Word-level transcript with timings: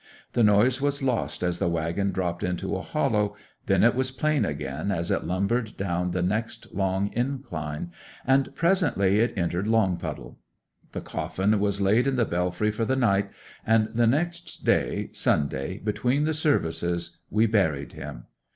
The 0.33 0.43
noise 0.43 0.81
was 0.81 1.03
lost 1.03 1.43
as 1.43 1.59
the 1.59 1.69
waggon 1.69 2.11
dropped 2.11 2.41
into 2.41 2.75
a 2.75 2.81
hollow, 2.81 3.35
then 3.67 3.83
it 3.83 3.93
was 3.93 4.09
plain 4.09 4.45
again 4.45 4.89
as 4.91 5.11
it 5.11 5.25
lumbered 5.25 5.77
down 5.77 6.09
the 6.09 6.23
next 6.23 6.73
long 6.73 7.11
incline, 7.13 7.91
and 8.25 8.49
presently 8.55 9.19
it 9.19 9.37
entered 9.37 9.67
Longpuddle. 9.67 10.39
The 10.93 11.01
coffin 11.01 11.59
was 11.59 11.81
laid 11.81 12.07
in 12.07 12.15
the 12.15 12.25
belfry 12.25 12.71
for 12.71 12.83
the 12.83 12.95
night, 12.95 13.29
and 13.63 13.89
the 13.93 14.07
next 14.07 14.65
day, 14.65 15.11
Sunday, 15.13 15.77
between 15.77 16.23
the 16.25 16.33
services, 16.33 17.19
we 17.29 17.45
buried 17.45 17.93
him. 17.93 18.23